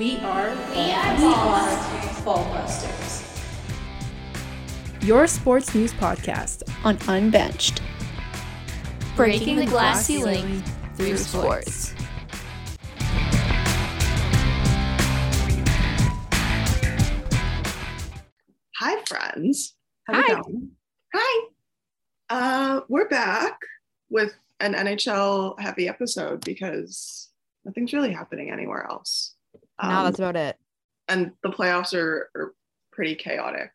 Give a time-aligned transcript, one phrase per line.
[0.00, 1.68] We are We are we are
[2.24, 2.24] Ballbusters.
[2.24, 3.22] Ballbusters.
[5.06, 7.82] Your sports news podcast on Unbenched.
[9.14, 10.62] Breaking the glass ceiling
[10.94, 11.92] through sports.
[18.76, 19.74] Hi, friends.
[20.06, 20.32] How's Hi.
[20.32, 20.70] it going?
[21.14, 21.48] Hi.
[22.30, 23.58] Uh, we're back
[24.08, 27.28] with an NHL heavy episode because
[27.66, 29.34] nothing's really happening anywhere else.
[29.82, 30.56] No, Um, that's about it.
[31.08, 32.54] and the playoffs are, are
[32.92, 33.70] pretty chaotic.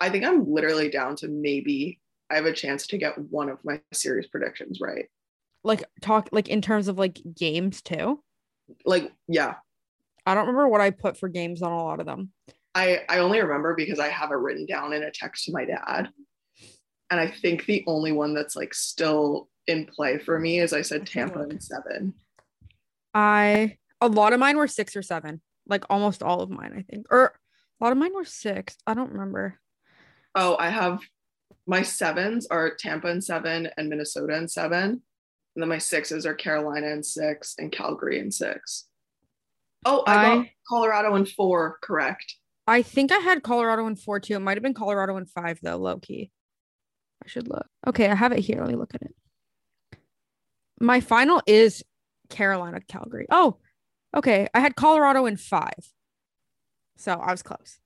[0.00, 3.58] I think I'm literally down to maybe I have a chance to get one of
[3.64, 5.06] my series predictions right.
[5.64, 8.22] like talk like in terms of like games too.
[8.84, 9.56] Like, yeah,
[10.24, 12.30] I don't remember what I put for games on a lot of them.
[12.74, 15.64] I, I only remember because I have it written down in a text to my
[15.64, 16.08] dad.
[17.10, 20.82] And I think the only one that's like still in play for me is I
[20.82, 22.14] said Tampa and seven.
[23.12, 26.82] I a lot of mine were six or seven, like almost all of mine, I
[26.82, 27.34] think, or
[27.80, 28.76] a lot of mine were six.
[28.86, 29.58] I don't remember.
[30.34, 31.00] Oh, I have
[31.66, 35.02] my sevens are Tampa and seven and Minnesota and seven.
[35.54, 38.86] And then my sixes are Carolina and six and Calgary and six.
[39.84, 42.36] Oh, I, got Colorado and four, correct.
[42.66, 44.34] I think I had Colorado in four too.
[44.34, 46.30] It might have been Colorado in five though, low key.
[47.24, 47.66] I should look.
[47.86, 48.60] Okay, I have it here.
[48.60, 49.14] Let me look at it.
[50.80, 51.82] My final is
[52.28, 53.26] Carolina, Calgary.
[53.30, 53.58] Oh,
[54.14, 54.48] okay.
[54.54, 55.92] I had Colorado in five.
[56.96, 57.78] So I was close.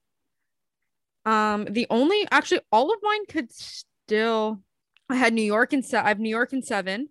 [1.25, 4.61] Um, the only actually all of mine could still
[5.09, 7.09] I had New York in se- I have New York in seven,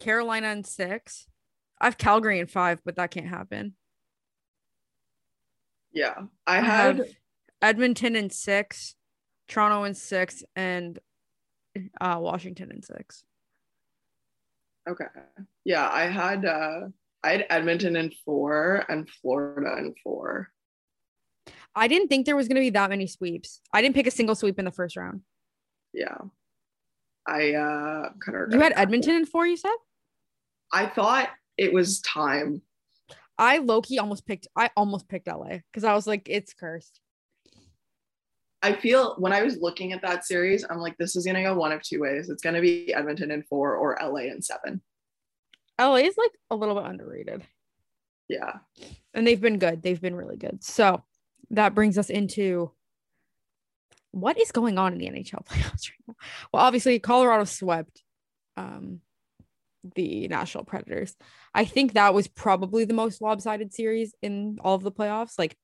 [0.00, 1.26] Carolina in six.
[1.80, 3.74] I have Calgary in five, but that can't happen.
[5.92, 6.14] Yeah.
[6.46, 7.06] I I had have
[7.62, 8.94] Edmonton in six,
[9.48, 10.98] Toronto in six, and
[12.00, 13.24] uh, Washington in six.
[14.88, 15.06] okay.
[15.64, 16.80] Yeah, I had uh
[17.24, 20.50] I had Edmonton in four and Florida in four.
[21.74, 23.60] I didn't think there was going to be that many sweeps.
[23.72, 25.22] I didn't pick a single sweep in the first round.
[25.94, 26.18] Yeah.
[27.26, 29.74] I uh kind of You had Edmonton in four, you said?
[30.70, 32.60] I thought it was time.
[33.38, 34.46] I Loki almost picked.
[34.54, 37.00] I almost picked LA because I was like, it's cursed.
[38.62, 41.54] I feel when I was looking at that series, I'm like, this is gonna go
[41.54, 42.28] one of two ways.
[42.28, 44.82] It's gonna be Edmonton in four or LA in seven.
[45.78, 47.42] LA is like a little bit underrated,
[48.28, 48.58] Yeah.
[49.12, 49.82] and they've been good.
[49.82, 50.62] They've been really good.
[50.62, 51.02] So
[51.50, 52.70] that brings us into
[54.12, 56.14] what is going on in the NHL playoffs right now.
[56.52, 58.02] Well, obviously, Colorado swept
[58.56, 59.00] um,
[59.96, 61.16] the Nashville Predators.
[61.54, 65.38] I think that was probably the most lopsided series in all of the playoffs.
[65.38, 65.56] Like,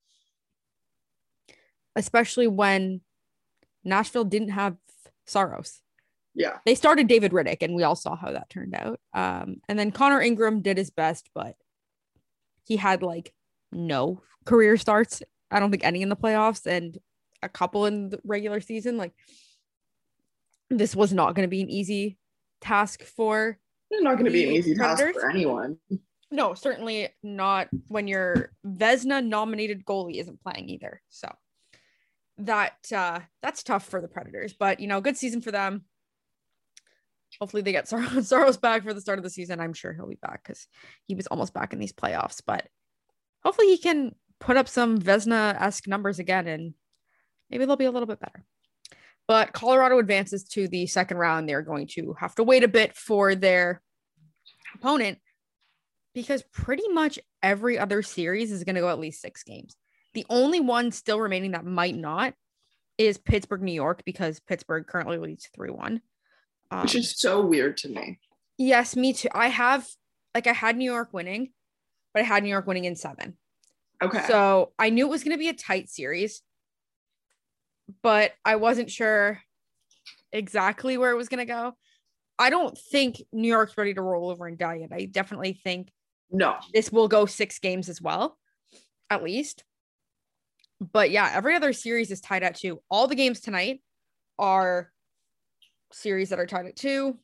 [1.96, 3.00] especially when
[3.84, 4.76] Nashville didn't have
[5.26, 5.80] Saros.
[6.34, 6.58] Yeah.
[6.64, 9.00] They started David Rittich, and we all saw how that turned out.
[9.12, 11.56] Um, and then Connor Ingram did his best, but
[12.64, 13.32] he had like
[13.72, 15.22] no career starts.
[15.50, 16.98] I don't think any in the playoffs and
[17.42, 18.96] a couple in the regular season.
[18.96, 19.12] Like,
[20.68, 22.16] this was not going to be an easy
[22.60, 23.58] task for
[23.90, 25.78] It's not gonna be an easy task for anyone.
[26.30, 31.00] no, certainly not when your Vezina nominated goalie isn't playing either.
[31.08, 31.34] So
[32.38, 35.84] that uh that's tough for the Predators, but you know, good season for them.
[37.40, 39.60] Hopefully they get Sor- Saros back for the start of the season.
[39.60, 40.66] I'm sure he'll be back because
[41.06, 42.66] he was almost back in these playoffs, but
[43.42, 46.74] hopefully he can put up some Vezina-esque numbers again and
[47.50, 48.44] maybe they'll be a little bit better.
[49.26, 51.48] But Colorado advances to the second round.
[51.48, 53.80] They're going to have to wait a bit for their
[54.74, 55.18] opponent
[56.14, 59.76] because pretty much every other series is going to go at least six games.
[60.14, 62.34] The only one still remaining that might not
[62.98, 66.00] is Pittsburgh, New York, because Pittsburgh currently leads 3 1.
[66.70, 68.18] Um, Which is so weird to me.
[68.58, 69.28] yes, me too.
[69.32, 69.88] I have,
[70.34, 71.52] like, I had New York winning,
[72.14, 73.36] but I had New York winning in seven.
[74.02, 74.24] Okay.
[74.26, 76.42] So I knew it was going to be a tight series,
[78.02, 79.40] but I wasn't sure
[80.32, 81.74] exactly where it was going to go.
[82.38, 84.92] I don't think New York's ready to roll over and die yet.
[84.92, 85.90] I definitely think
[86.30, 86.56] no.
[86.72, 88.38] this will go six games as well,
[89.10, 89.64] at least.
[90.80, 92.80] But yeah, every other series is tied at two.
[92.90, 93.82] All the games tonight
[94.38, 94.90] are
[95.92, 97.18] series that are tied at two.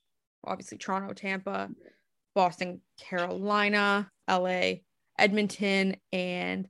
[0.44, 1.68] Obviously, Toronto, Tampa,
[2.34, 4.74] Boston, Carolina, LA,
[5.18, 6.68] Edmonton, and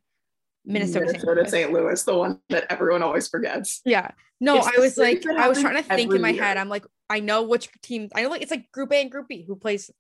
[0.65, 1.07] Minnesota.
[1.07, 1.49] Minnesota.
[1.49, 1.73] St.
[1.73, 3.83] Louis, the one that everyone always forgets.
[3.85, 4.11] Yeah.
[4.41, 6.43] No, It's I was like, I was trying to think in my year.
[6.43, 6.57] head.
[6.57, 8.09] I'm like, I know which team.
[8.15, 9.91] I know like it's like Group A and Group B who plays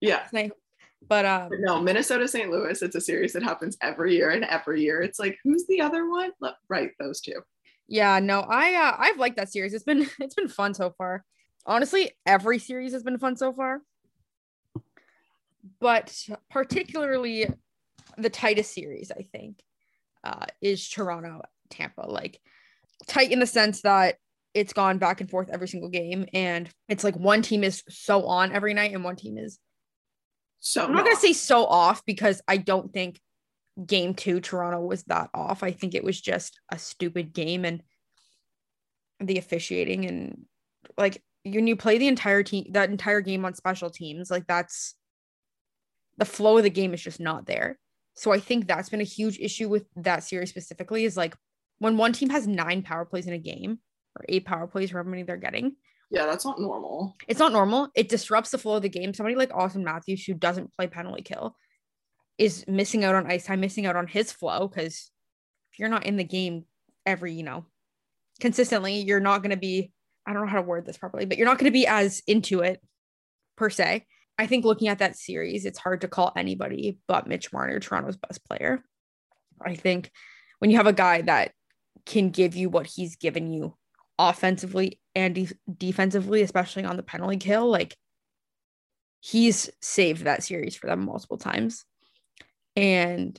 [0.00, 0.26] Yeah.
[1.06, 2.50] But um, But no, Minnesota St.
[2.50, 5.00] Louis, it's a series that happens every year and every year.
[5.02, 6.32] It's like, who's the other one?
[6.68, 7.40] Right, those two.
[7.88, 9.72] Yeah, no, I uh, I've liked that series.
[9.72, 11.24] It's been it's been fun so far.
[11.66, 13.80] Honestly, every series has been fun so far.
[15.80, 16.14] But
[16.50, 17.46] particularly
[18.16, 19.60] the tightest series, I think,
[20.24, 22.02] uh, is Toronto Tampa.
[22.02, 22.40] Like
[23.06, 24.16] tight in the sense that
[24.54, 28.26] it's gone back and forth every single game, and it's like one team is so
[28.26, 29.58] on every night, and one team is.
[30.60, 33.20] So I'm not gonna say so off because I don't think
[33.84, 35.62] game two Toronto was that off.
[35.62, 37.82] I think it was just a stupid game and
[39.20, 40.44] the officiating and
[40.96, 44.94] like when you play the entire team that entire game on special teams, like that's
[46.16, 47.78] the flow of the game is just not there.
[48.14, 51.36] So I think that's been a huge issue with that series specifically is like
[51.78, 53.78] when one team has nine power plays in a game
[54.16, 55.76] or eight power plays, however many they're getting.
[56.10, 57.16] Yeah, that's not normal.
[57.28, 57.88] It's not normal.
[57.94, 59.14] It disrupts the flow of the game.
[59.14, 61.54] Somebody like Auston Matthews, who doesn't play penalty kill,
[62.38, 65.10] is missing out on ice time, missing out on his flow because
[65.72, 66.64] if you're not in the game
[67.04, 67.66] every, you know,
[68.40, 69.92] consistently, you're not going to be,
[70.26, 72.22] I don't know how to word this properly, but you're not going to be as
[72.26, 72.80] into it
[73.56, 74.06] per se.
[74.38, 78.16] I think looking at that series, it's hard to call anybody but Mitch Marner Toronto's
[78.16, 78.84] best player.
[79.60, 80.12] I think
[80.60, 81.52] when you have a guy that
[82.06, 83.76] can give you what he's given you
[84.16, 87.96] offensively and de- defensively, especially on the penalty kill, like
[89.20, 91.84] he's saved that series for them multiple times.
[92.78, 93.36] And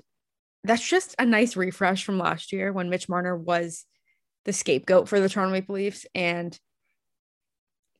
[0.65, 3.85] that's just a nice refresh from last year when Mitch Marner was
[4.43, 6.05] the scapegoat for the Toronto Maple Leafs.
[6.13, 6.59] And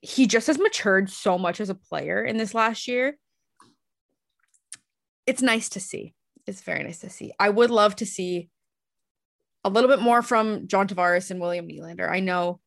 [0.02, 3.18] he just has matured so much as a player in this last year.
[5.26, 6.14] It's nice to see.
[6.46, 7.32] It's very nice to see.
[7.40, 8.50] I would love to see
[9.64, 12.10] a little bit more from John Tavares and William Nylander.
[12.10, 12.60] I know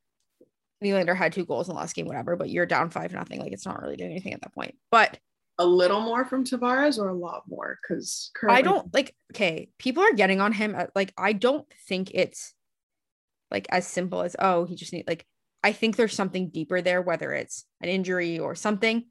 [0.82, 3.38] Nylander had two goals in the last game, whatever, but you're down five nothing.
[3.38, 4.76] Like it's not really doing anything at that point.
[4.90, 5.18] But
[5.58, 7.78] a little more from Tavares or a lot more?
[7.82, 9.14] Because I don't like.
[9.32, 10.74] Okay, people are getting on him.
[10.74, 12.54] At, like I don't think it's
[13.50, 15.26] like as simple as oh he just need like.
[15.64, 19.04] I think there's something deeper there, whether it's an injury or something,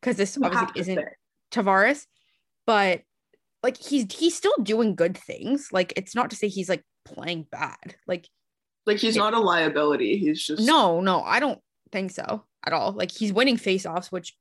[0.00, 1.12] because this You obviously isn't say.
[1.52, 2.04] Tavares,
[2.66, 3.02] but
[3.62, 5.68] like he's he's still doing good things.
[5.72, 7.94] Like it's not to say he's like playing bad.
[8.08, 8.28] Like
[8.86, 9.22] like he's Yeah.
[9.22, 10.18] not a liability.
[10.18, 11.60] He's just no, no, I don't
[11.92, 12.92] think so at all.
[12.92, 14.34] Like he's winning faceoffs, which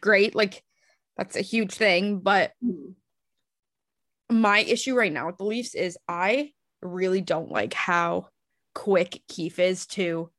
[0.00, 0.34] great.
[0.34, 0.62] Like
[1.16, 2.20] that's a huge thing.
[2.20, 2.92] But Hmm.
[4.30, 6.52] my issue right now with the Leafs is I
[6.82, 8.28] really don't like how
[8.74, 10.30] quick Keefe is to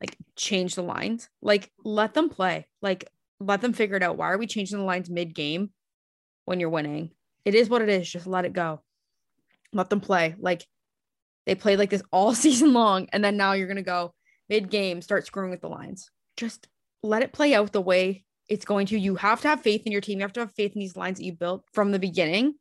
[0.00, 1.28] like change the lines.
[1.42, 2.66] Like let them play.
[2.82, 3.10] Like
[3.40, 4.16] let them figure it out.
[4.16, 5.70] Why are we changing the lines mid game
[6.44, 7.10] when you're winning?
[7.44, 8.08] It is what it is.
[8.08, 8.82] Just let it go.
[9.72, 10.34] Let them play.
[10.38, 10.66] Like
[11.46, 14.14] they played like this all season long, and then now you're gonna go
[14.48, 16.10] mid game, start screwing with the lines.
[16.36, 16.68] Just
[17.02, 18.98] let it play out the way it's going to.
[18.98, 20.18] You have to have faith in your team.
[20.18, 22.54] You have to have faith in these lines that you built from the beginning.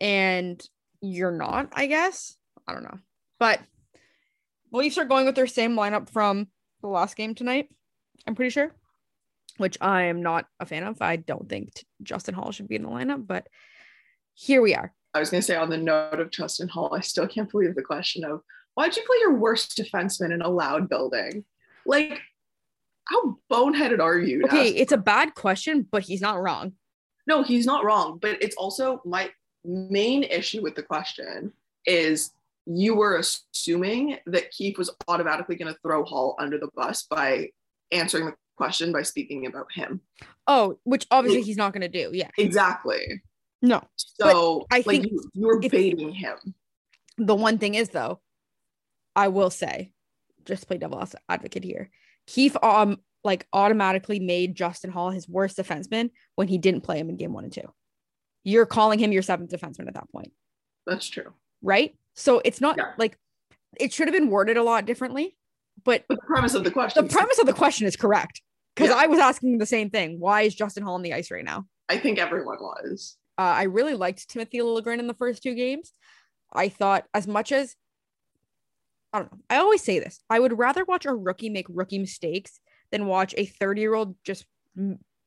[0.00, 0.62] And
[1.00, 2.36] you're not, I guess.
[2.66, 2.98] I don't know.
[3.38, 3.60] But
[4.72, 6.48] Leafs are going with their same lineup from
[6.82, 7.68] the last game tonight,
[8.26, 8.72] I'm pretty sure,
[9.56, 11.00] which I am not a fan of.
[11.00, 11.72] I don't think
[12.02, 13.46] Justin Holl should be in the lineup, but
[14.34, 14.92] here we are.
[15.14, 17.82] I was gonna say on the note of Justin Holl, I still can't believe the
[17.82, 18.42] question of
[18.74, 21.44] why'd you play your worst defenseman in a loud building?
[21.86, 22.20] Like,
[23.08, 24.44] how boneheaded are you?
[24.44, 26.72] Okay, it's a bad question, but he's not wrong.
[27.26, 29.30] no, he's not wrong, but it's also my
[29.64, 31.52] main issue with the question
[31.84, 32.32] is
[32.66, 37.48] you were assuming that Keefe was automatically going to throw Holl under the bus by
[37.92, 40.00] answering the question by speaking about him.
[40.46, 42.10] Oh, which obviously he's not going to do.
[42.12, 42.28] Yeah.
[42.36, 43.22] Exactly.
[43.62, 43.82] No.
[43.96, 46.36] So I like think you, you were baiting him.
[47.16, 48.20] The one thing is, though,
[49.16, 49.92] I will say,
[50.44, 51.90] just play devil's advocate here,
[52.26, 57.08] Keefe um like automatically made Justin Holl his worst defenseman when he didn't play him
[57.08, 57.72] in game one and two.
[58.44, 60.32] You're calling him your seventh defenseman at that point,
[60.86, 61.32] That's true.
[61.62, 61.96] right?
[62.14, 62.92] So it's not Yeah.
[62.96, 63.18] like
[63.78, 65.36] it should have been worded a lot differently,
[65.84, 68.40] but But the premise of the question, the premise of the question is correct
[68.74, 68.96] because Yeah.
[68.96, 70.18] I was asking the same thing.
[70.20, 71.66] Why is Justin Holl on the ice right now?
[71.88, 73.16] I think everyone was.
[73.36, 75.92] Uh, I really liked Timothy Liljegren in the first two games.
[76.52, 77.74] I thought as much as
[79.12, 79.38] I don't know.
[79.48, 80.22] I always say this.
[80.28, 82.60] I would rather watch a rookie make rookie mistakes
[82.90, 84.44] than watch a 30 year old just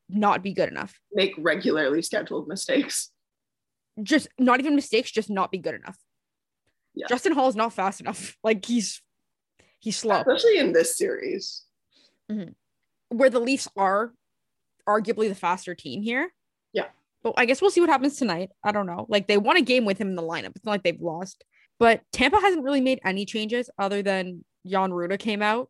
[0.09, 0.99] not be good enough.
[1.13, 3.11] Make regularly scheduled mistakes.
[4.01, 5.97] Just not even mistakes, just not be good enough.
[6.93, 7.07] Yeah.
[7.07, 8.35] Justin Holl is not fast enough.
[8.43, 9.01] Like he's
[9.79, 10.19] he's slow.
[10.19, 11.63] Especially in this series.
[12.31, 12.51] Mm-hmm.
[13.15, 14.13] Where the Leafs are
[14.87, 16.33] arguably the faster team here.
[16.73, 16.87] Yeah.
[17.23, 18.49] But I guess we'll see what happens tonight.
[18.63, 19.05] I don't know.
[19.09, 20.55] Like they won a game with him in the lineup.
[20.55, 21.43] It's not like they've lost.
[21.79, 25.69] But Tampa hasn't really made any changes other than Jan Rutta came out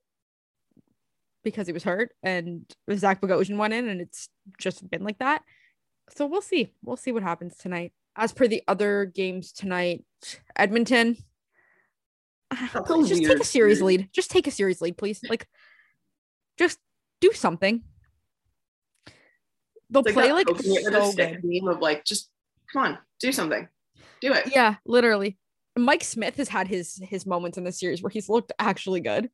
[1.44, 4.30] because he was hurt and Zach Bogosian went in and it's
[4.60, 5.44] just been like that.
[6.16, 6.74] So we'll see.
[6.84, 7.94] We'll see what happens tonight.
[8.16, 10.04] As per the other games tonight,
[10.56, 11.18] Edmonton.
[12.86, 14.10] Please just take a series lead.
[14.12, 15.22] Just take a series lead, please.
[15.30, 15.48] Like,
[16.58, 16.80] just
[17.22, 17.84] do something.
[19.90, 21.40] They'll play like a so good.
[21.44, 22.30] meme of like just
[22.72, 23.68] Come on, do something.
[24.22, 24.48] Do it.
[24.54, 25.38] Yeah, literally.
[25.78, 29.30] Mike Smith has had his his moments in the series where he's looked actually good.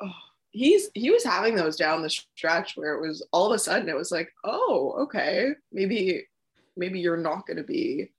[0.00, 0.10] Oh,
[0.54, 3.88] he's he was having those down the stretch where it was all of a sudden
[3.88, 6.24] it was like, oh, okay, maybe
[6.76, 8.12] maybe you're not going to be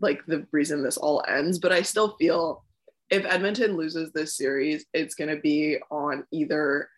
[0.00, 1.58] like the reason this all ends.
[1.58, 2.64] But I still feel
[3.10, 6.88] if Edmonton loses this series, it's going to be on either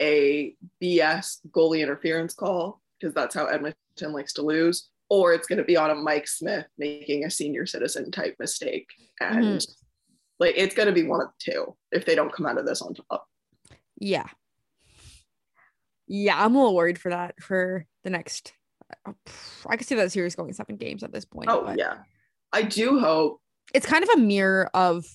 [0.00, 5.58] a BS goalie interference call because that's how Edmonton likes to lose, or it's going
[5.58, 8.88] to be on a Mike Smith making a senior citizen type mistake.
[9.20, 9.74] And Mhm.
[10.38, 12.66] like it's going to be one of the two if they don't come out of
[12.66, 13.26] this on top.
[13.96, 14.26] Yeah.
[16.06, 18.52] Yeah, I'm a little worried for that for the next.
[19.66, 21.48] I could see that series going seven games at this point.
[21.48, 21.98] Oh, yeah.
[22.52, 23.40] I do hope.
[23.72, 25.06] It's kind of a mirror of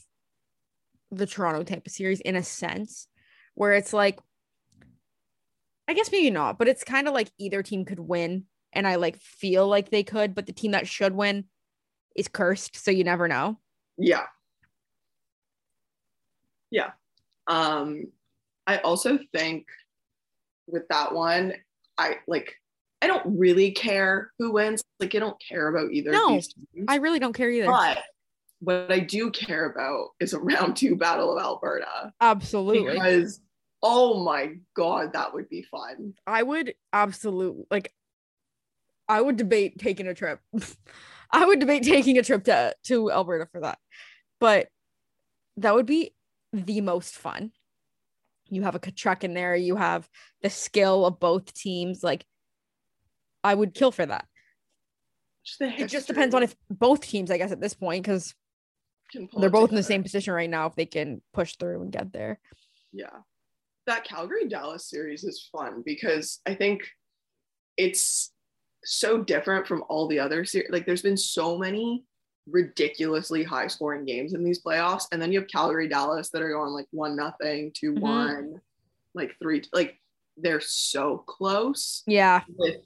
[1.12, 3.07] the Toronto Tampa series in a sense,
[3.53, 4.19] where it's like,
[5.88, 8.95] I guess maybe not, but it's kind of like either team could win, and I
[8.95, 11.45] like feel like they could, but the team that should win
[12.15, 13.59] is cursed, so you never know.
[13.98, 14.25] Yeah.
[16.71, 16.91] Yeah.
[17.48, 18.12] Um,
[18.69, 19.65] I also think
[20.67, 21.53] with that one,
[21.97, 22.53] I like
[23.01, 24.83] I don't really care who wins.
[24.99, 26.85] Like I don't care about either No, of these teams.
[26.88, 27.65] I really don't care either.
[27.65, 27.97] but
[28.59, 32.13] what I do care about is a round two battle of Alberta.
[32.21, 32.93] Absolutely.
[32.93, 33.41] Because
[33.81, 36.13] oh my god, that would be fun.
[36.27, 37.91] I would absolutely like
[39.07, 40.41] I would debate taking a trip.
[41.31, 43.79] I would debate taking a trip to to Alberta for that.
[44.39, 44.67] But
[45.57, 46.13] that would be
[46.53, 47.51] the most fun.
[48.49, 50.09] You have a Tkachuk in there, you have
[50.41, 52.25] the skill of both teams like
[53.43, 54.25] I would kill for that.
[55.59, 58.35] It just depends on if both teams I guess at this point cuz
[59.37, 62.13] they're both in the same position right now if they can push through and get
[62.13, 62.39] there.
[62.91, 63.21] Yeah.
[63.87, 66.87] That Calgary Dallas series is fun because I think
[67.77, 68.31] it's
[68.83, 70.69] so different from all the other series.
[70.69, 72.05] Like there's been so many
[72.49, 75.05] ridiculously high scoring games in these playoffs.
[75.11, 77.99] And then you have Calgary Dallas that are going like one nothing, two Mhm.
[78.01, 78.61] one,
[79.13, 79.99] like three, like
[80.37, 82.43] they're so close Yeah.
[82.57, 82.77] with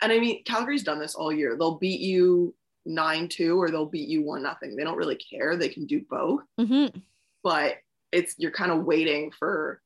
[0.00, 1.56] and I mean Calgary's done this all year.
[1.56, 4.74] They'll beat you nine two or they'll beat you one nothing.
[4.74, 5.56] They don't really care.
[5.56, 7.02] They can do both Mhm.
[7.44, 7.78] but
[8.10, 9.80] it's you're kind of waiting for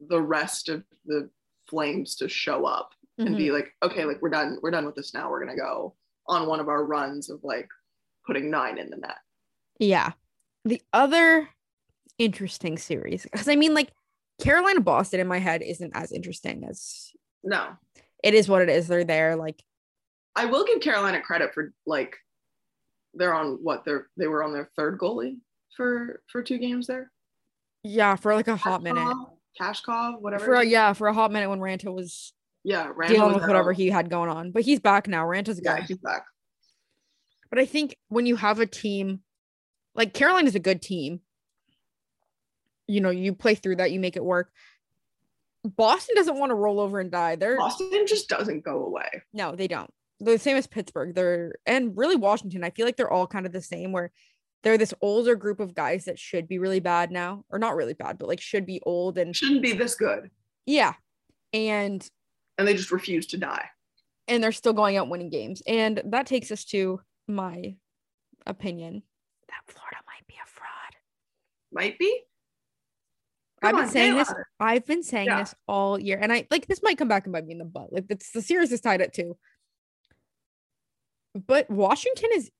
[0.00, 1.28] the rest of the
[1.68, 3.36] flames to show up and Mhm.
[3.36, 5.94] be like okay like we're done we're done with this now we're gonna go
[6.26, 7.68] on one of our runs of like
[8.28, 9.16] putting nine in the net
[9.80, 10.12] Yeah.
[10.64, 11.48] The other
[12.18, 13.90] interesting series, because I mean, like
[14.40, 17.10] Carolina Boston in my head isn't as interesting as
[17.42, 17.76] no
[18.22, 18.86] it is what it is.
[18.86, 19.34] They're there.
[19.34, 19.62] Like,
[20.36, 22.14] i will give carolina credit for like
[23.14, 25.38] they're on what they're they were on their third goalie
[25.76, 27.10] for for two games there
[27.82, 29.16] yeah, for like a hot minute.
[29.60, 32.32] Kashkov, whatever For a, yeah, for a hot minute when Raanta was
[32.64, 34.50] yeah Randall dealing was with whatever he had going on.
[34.52, 35.24] But he's back now.
[35.24, 35.86] Raanta's yeah good.
[35.86, 36.24] he's back
[37.50, 39.20] But I think when you have a team
[39.94, 41.20] like Carolina's a good team,
[42.86, 44.50] you know, you play through that, you make it work.
[45.64, 47.36] Boston doesn't want to roll over and die.
[47.36, 49.90] They're boston just doesn't go away No, they don't.
[50.20, 51.14] They're the same as Pittsburgh.
[51.14, 52.64] They're and really Washington.
[52.64, 54.10] I feel like they're all kind of the same where
[54.62, 57.94] they're this older group of guys that should be really bad now, or not really
[57.94, 60.30] bad, but like should be old and shouldn't be this good
[60.68, 60.92] yeah.
[61.54, 62.06] And
[62.58, 63.70] and they just refuse to die
[64.28, 65.62] and they're still going out winning games.
[65.66, 67.76] And that takes us to my
[68.46, 69.02] opinion
[69.48, 70.94] that Florida might be a fraud.
[71.72, 72.22] might be
[73.62, 74.28] I've been on, saying say this.
[74.28, 74.46] louder.
[74.60, 75.40] I've been saying Yeah.
[75.40, 77.64] this all year, and I like this might come back and bite me in the
[77.64, 77.92] butt.
[77.92, 79.36] Like it's the series is tied at two,
[81.34, 82.50] but Washington is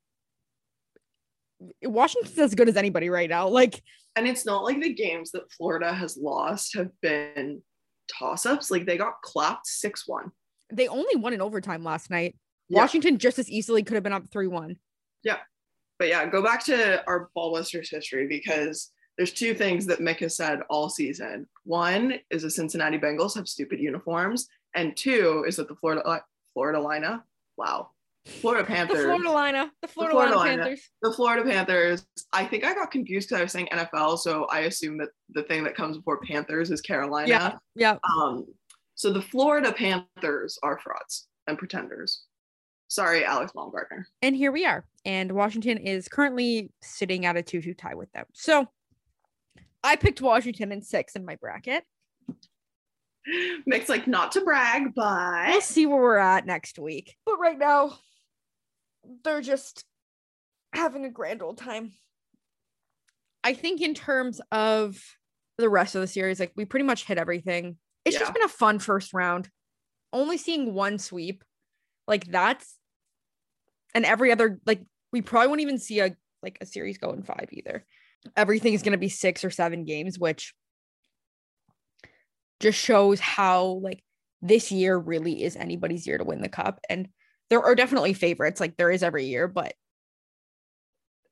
[1.82, 3.48] Washington's as good as anybody right now.
[3.48, 3.82] Like
[4.16, 7.62] And it's not like the games that Florida has lost have been
[8.12, 8.70] toss ups.
[8.70, 10.30] Like they got clapped 6 1.
[10.72, 12.36] they only won in overtime last night.
[12.68, 12.80] Yeah.
[12.80, 14.76] Washington just as easily could have been up three one.
[15.22, 15.38] Yeah.
[15.98, 20.36] But yeah, go back to our Ballbusters history because there's two things that Mik has
[20.36, 21.46] said all season.
[21.64, 26.22] One is the Cincinnati Bengals have stupid uniforms, and two is that the Florida
[26.54, 27.24] Florida Lina,
[27.56, 27.90] wow,
[28.26, 30.62] Florida The Panthers, Florida Lina, the Florida, Florida Lina Lina.
[30.62, 30.90] Panthers.
[31.02, 32.06] the Florida Panthers.
[32.32, 35.42] I think I got confused because I was saying NFL, so I assume that the
[35.42, 37.28] thing that comes before Panthers is Carolina.
[37.28, 37.96] Yeah, yeah.
[38.16, 38.46] Um,
[38.94, 42.24] so the Florida Panthers are frauds and pretenders.
[42.88, 44.08] Sorry, Alex Baumgartner.
[44.22, 44.84] And here we are.
[45.04, 48.24] And Washington is currently sitting at a 2 2 tie with them.
[48.34, 48.66] So
[49.84, 51.84] I picked Washington in six in my bracket.
[53.66, 57.16] Mik's like, not to brag, but We'll see where we're at next week.
[57.26, 57.98] But right now,
[59.22, 59.84] they're just
[60.72, 61.92] having a grand old time.
[63.44, 64.98] I think, in terms of
[65.58, 67.76] the rest of the series, like we pretty much hit everything.
[68.04, 68.20] It's Yeah.
[68.20, 69.50] just been a fun first round.
[70.12, 71.44] Only seeing one sweep,
[72.06, 72.77] like that's
[73.94, 77.22] And every other like we probably won't even see a like a series go in
[77.22, 77.84] five either.
[78.36, 80.54] Everything is gonna be six or seven games, which
[82.60, 84.02] just shows how like
[84.42, 86.80] this year really is anybody's year to win the cup.
[86.88, 87.08] And
[87.50, 89.74] there are definitely favorites, like there is every year, but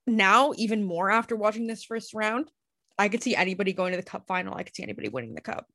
[0.07, 2.51] now even more after watching this first round,
[2.99, 4.55] I could see anybody going to the cup final.
[4.55, 5.67] I could see anybody winning the cup.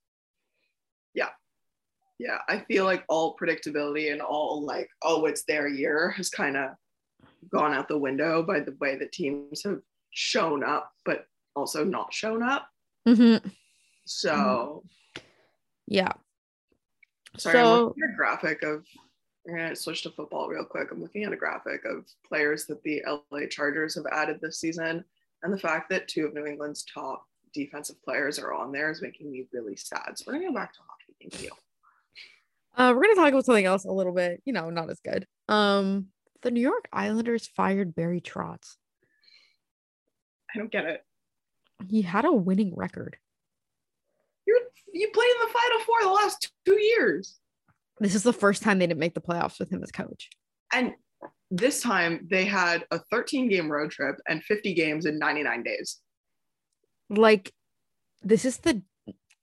[2.22, 6.56] Yeah, I feel like all predictability and all like, oh, it's their year has kind
[6.56, 6.76] of
[7.52, 11.26] gone out the window by the way that teams have shown up, but
[11.56, 12.68] also not shown up.
[13.08, 13.48] Mm-hmm.
[14.06, 14.84] So,
[15.88, 16.12] Yeah.
[17.38, 18.86] sorry, I'm So- looking at a graphic of.
[19.48, 20.92] I'm gonna switch to football real quick.
[20.92, 25.04] I'm looking at a graphic of players that the LA Chargers have added this season,
[25.42, 29.02] and the fact that two of New England's top defensive players are on there is
[29.02, 30.12] making me really sad.
[30.16, 31.16] So we're gonna go back to hockey.
[31.20, 31.50] Thank you.
[32.76, 35.26] Uh, we're gonna talk about something else a little bit, you know, not as good.
[35.50, 36.08] Um,
[36.42, 38.78] the New York Islanders fired Barry Trotz.
[40.54, 41.06] I don't get it.
[41.88, 43.18] He had a winning record.
[44.46, 44.58] You're
[44.94, 47.40] you played in the Final Four the last two years,
[48.00, 50.30] This is the first time they didn't make the playoffs with him as coach.
[50.74, 50.94] and
[51.54, 56.00] this time they had a 13 game road trip and 50 games in 99 days.
[57.10, 57.54] Like,
[58.22, 58.82] this is the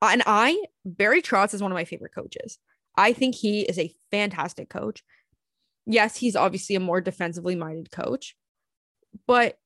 [0.01, 2.59] and I Barry Trotz is one of my favorite coaches.
[2.99, 5.05] I think he is a fantastic coach.
[5.87, 8.37] Yes, he's obviously a more defensively minded coach,
[9.27, 9.59] but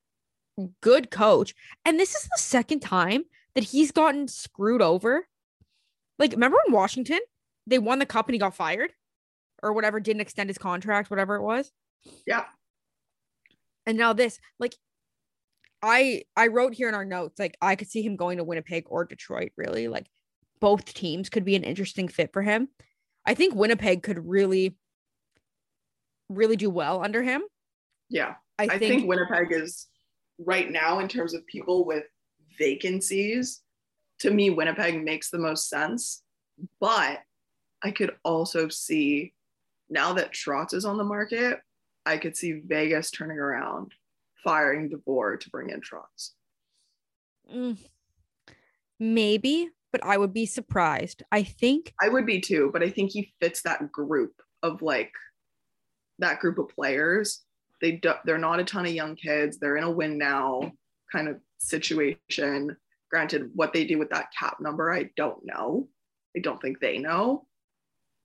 [0.81, 1.55] good coach.
[1.83, 3.23] And this is the second time
[3.55, 5.27] that he's gotten screwed over.
[6.19, 7.19] Like, remember in Washington,
[7.67, 8.93] they won the cup and he got fired
[9.63, 11.71] or whatever, didn't extend his contract, whatever it was.
[12.27, 12.45] Yeah,
[13.85, 14.75] And now this, like,
[15.81, 18.85] I I wrote here in our notes, like I could see him going to Winnipeg
[18.87, 19.51] or Detroit.
[19.57, 20.07] Really, like
[20.61, 22.69] both teams could be an interesting fit for him.
[23.25, 24.75] I think Winnipeg could really,
[26.29, 27.43] really do well under him.
[28.09, 28.35] yeah.
[28.59, 29.87] I, I think, think Winnipeg is
[30.37, 32.03] right now in terms of people with
[32.57, 33.61] vacancies.
[34.19, 36.21] To me, Winnipeg makes the most sense,
[36.79, 37.19] but
[37.81, 39.33] I could also see
[39.89, 41.59] now that Trotz is on the market,
[42.05, 43.93] I could see Vegas turning around,
[44.43, 46.31] firing DeBoer to bring in Trotz.
[47.53, 47.77] mm,
[48.99, 51.23] maybe, but I would be surprised.
[51.31, 55.13] I think I would be too, but I think he fits that group of like
[56.19, 57.41] that group of players.
[57.79, 59.59] They do, they're not a ton of young kids.
[59.59, 60.71] They're in a win now
[61.11, 62.75] kind of situation.
[63.11, 65.87] Granted, what they do with that cap number, I don't know.
[66.35, 67.45] I don't think they know.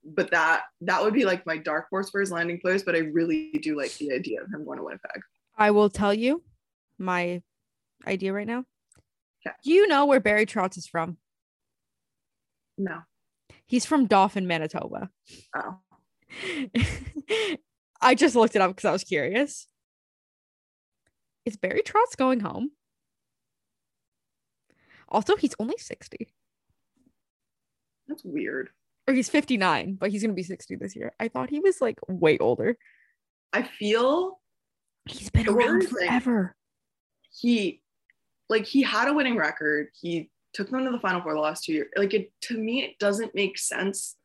[0.03, 2.81] But that that would be like my dark horse for his landing place.
[2.81, 5.21] But I really do like the idea of him going to Winnipeg.
[5.55, 6.41] I will tell you
[6.97, 7.43] my
[8.07, 8.63] idea right now.
[9.45, 9.55] Okay.
[9.63, 11.17] Do you know where Barry Trotz is from?
[12.79, 13.01] No.
[13.67, 15.09] He's from Dauphin, Manitoba.
[15.55, 15.77] Oh.
[18.01, 19.67] I just looked it up because I was curious.
[21.45, 22.71] Is Barry Trotz going home?
[25.09, 26.27] Also, he's only 60
[28.07, 28.69] That's weird.
[29.07, 31.11] or he's 59, but he's going to be 60 this year.
[31.19, 32.77] I thought he was like way older.
[33.51, 34.39] I feel
[35.05, 36.55] He's been around forever.
[37.31, 37.81] he
[38.47, 39.87] like he had a winning record.
[39.99, 41.89] He took them to the final four the last two years.
[41.95, 44.15] Like it to me, it doesn't make sense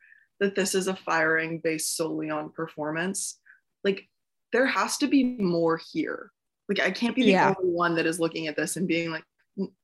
[0.41, 3.39] that this is a firing based solely on performance.
[3.83, 4.09] Like
[4.53, 6.31] there has to be more here.
[6.69, 7.55] Like I can't be the Yeah.
[7.59, 9.25] only one that is looking at this and being like,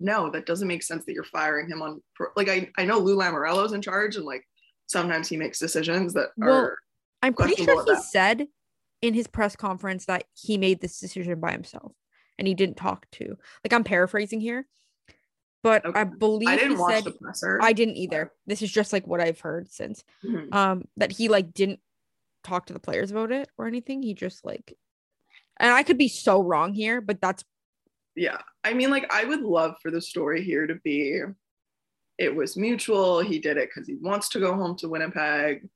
[0.00, 2.02] no, that doesn't make sense that you're firing him on.
[2.16, 4.44] per-" Like I I know Lou Lamoriello's in charge and like
[4.86, 6.78] sometimes he makes decisions that Well, are
[7.22, 8.10] I'm pretty sure he at best.
[8.10, 8.48] said
[9.02, 11.92] in his press conference that he made this decision by himself
[12.38, 13.36] and he didn't talk to.
[13.64, 14.66] Like I'm paraphrasing here,
[15.62, 17.58] but I believe I didn't he watch said the presser.
[17.62, 18.32] I didn't either.
[18.46, 20.52] This is just like what I've heard since Mhm.
[20.54, 21.80] um that he like didn't
[22.44, 24.02] talk to the players about it or anything.
[24.02, 24.76] He just like
[25.58, 27.44] and I could be so wrong here, but that's
[28.16, 31.20] yeah i mean like i would love for the story here to be
[32.18, 35.68] it was mutual he did it because he wants to go home to winnipeg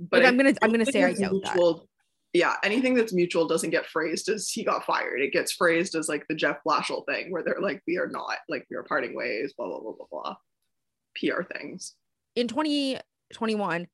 [0.00, 1.80] but Like, I'm gonna- I'm gonna say I doubt that.
[2.36, 5.20] Yeah anything that's mutual doesn't get phrased as he got fired.
[5.20, 8.36] It gets phrased as like the jeff Blashill thing where they're like we are not
[8.48, 10.36] like we are parting ways blah blah blah blah blah.
[11.14, 11.94] Pr things.
[12.34, 13.88] In 2021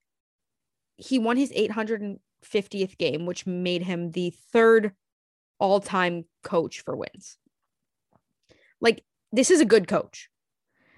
[0.97, 4.93] he won his 850th game which made him the third
[5.59, 7.39] all-time coach for wins.
[8.81, 10.29] Like this is a good coach.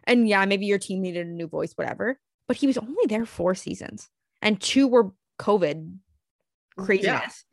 [0.04, 3.26] And yeah maybe your team needed a new voice whatever but he was only there
[3.26, 4.10] four seasons
[4.42, 5.98] and two were covid
[6.76, 7.44] craziness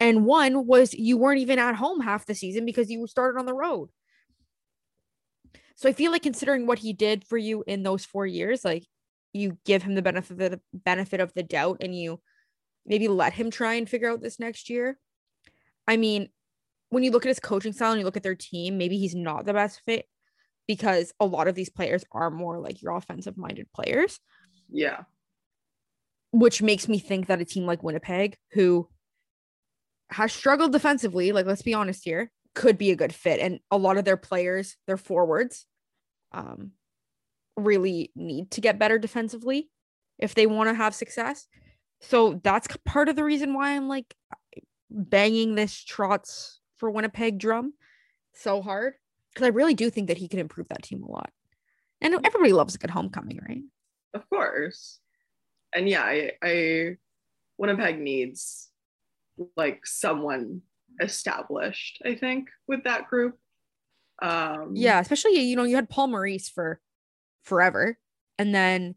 [0.00, 3.46] and one was you weren't even at home half the season because you started on
[3.46, 3.90] the road
[5.80, 8.86] so I feel like considering what he did for you in those four years, like
[9.32, 12.20] you give him the benefit of the benefit of the doubt and you
[12.84, 14.98] maybe let him try and figure out this next year.
[15.88, 16.28] I mean,
[16.90, 19.14] when you look at his coaching style and you look at their team, maybe he's
[19.14, 20.04] not the best fit
[20.68, 24.20] because a lot of these players are more like your offensive minded players,
[24.70, 25.04] Yeah.
[26.32, 28.88] Which makes me think that a team like Winnipeg, who
[30.10, 33.40] has struggled defensively, like let's be honest here, could be a good fit.
[33.40, 35.66] And a lot of their players, their forwards,
[36.32, 36.72] um,
[37.56, 39.70] really need to get better defensively
[40.18, 41.46] if they want to have success.
[42.00, 44.14] So that's part of the reason why I'm like
[44.90, 47.74] banging this Trotz for Winnipeg drum
[48.34, 48.94] so hard
[49.32, 51.30] because I really do think that he can improve that team a lot.
[52.00, 53.62] And everybody loves a good homecoming, right?
[54.14, 54.98] Of course.
[55.74, 56.96] And yeah, I, I
[57.58, 58.68] Winnipeg needs
[59.56, 60.62] like someone
[61.00, 63.38] established, I think, with that group.
[64.20, 66.80] Um Yeah, especially you know you had Paul Maurice for
[67.42, 67.98] forever,
[68.38, 68.96] and then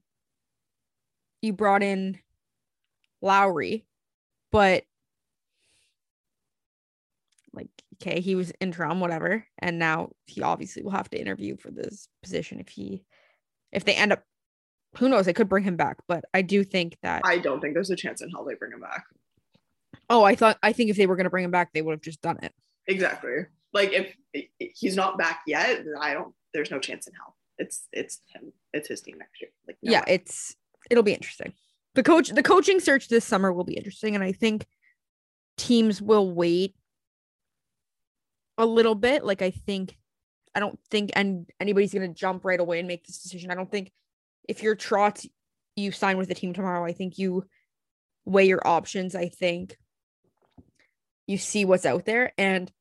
[1.42, 2.20] you brought in
[3.22, 3.86] Lowry,
[4.52, 4.84] but
[7.54, 7.70] like
[8.02, 12.10] okay, he was interim, whatever, and now he obviously will have to interview for this
[12.22, 13.06] position if he
[13.72, 14.24] if they end up.
[14.98, 15.26] Who knows?
[15.26, 17.22] They could bring him back, but I do think that.
[17.26, 19.06] I don't think there's a chance in hell they bring him back.
[20.10, 21.94] oh, I thought I think if they were going to bring him back, they would
[21.94, 22.54] have just done it.
[22.88, 23.46] Exactly.
[23.74, 24.16] Like if
[24.58, 27.36] he's not back yet, I don't there's no chance in hell.
[27.58, 28.54] It's it's him.
[28.72, 29.50] It's his team next year.
[29.68, 30.16] Like no yeah, way.
[30.16, 30.56] it's
[30.90, 31.54] it'll be interesting.
[31.96, 34.66] The coach the coaching search this summer will be interesting and I think
[35.58, 36.76] teams will wait
[38.58, 39.24] a little bit.
[39.24, 39.98] Like I think
[40.54, 43.50] I don't think and anybody's going to jump right away and make this decision.
[43.50, 43.92] I don't think
[44.48, 45.28] if you're Trotz
[45.76, 47.46] you sign with the team tomorrow, I think you
[48.26, 49.16] weigh your options.
[49.16, 49.78] I think
[51.28, 52.72] you see what's out there and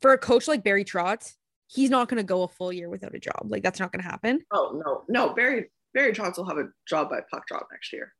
[0.00, 1.34] for a coach like Barry Trotz,
[1.68, 3.44] he's not going to go a full year without a job.
[3.44, 4.40] Like that's not going to happen.
[4.52, 8.12] Oh no, no, Barry Barry Trotz will have a job by puck drop next year.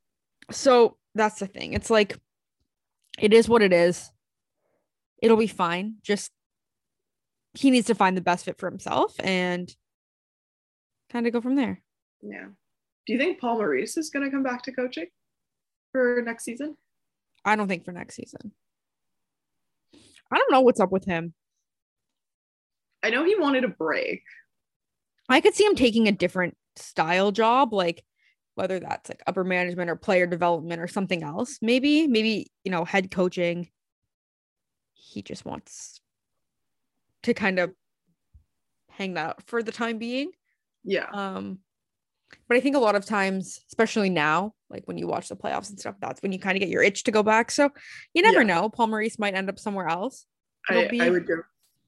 [0.50, 1.74] so that's the thing.
[1.74, 2.16] It's like
[3.18, 4.10] it is what it is.
[5.20, 5.96] It'll be fine.
[6.02, 6.30] Just
[7.54, 9.74] he needs to find the best fit for himself and
[11.10, 11.82] kind of go from there.
[12.22, 12.46] Yeah.
[13.06, 15.06] Do you think Paul Maurice is gonna come back to coaching
[15.90, 16.76] for next season?
[17.44, 18.52] I don't think for next season.
[20.30, 21.34] I don't know what's up with him.
[23.02, 24.22] I know he wanted a break.
[25.28, 28.04] I could see him taking a different style job, like
[28.54, 31.58] whether that's like upper management or player development or something else.
[31.60, 33.68] Maybe, maybe, you know, head coaching.
[34.94, 36.00] He just wants
[37.24, 37.72] to kind of
[38.90, 40.30] hang that out for the time being.
[40.84, 41.06] Yeah.
[41.12, 41.58] Um,
[42.48, 45.70] but I think a lot of times, especially now, like when you watch the playoffs
[45.70, 47.50] and stuff, that's when you kind of get your itch to go back.
[47.50, 47.70] So
[48.14, 48.46] you never Yeah.
[48.60, 48.68] know.
[48.68, 50.26] Paul Maurice might end up somewhere else.
[50.68, 51.38] I, be- I would give